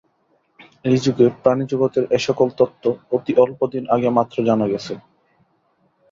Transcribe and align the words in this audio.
এ-যুগে 0.85 1.25
প্রাণিজগতের 1.41 2.05
এ-সকল 2.11 2.47
তত্ত্ব 2.57 2.83
অতি 3.11 3.33
অল্পদিন 3.37 3.83
আগে 3.89 4.09
মাত্র 4.09 4.35
জানা 4.47 4.65
গেছে। 4.67 4.93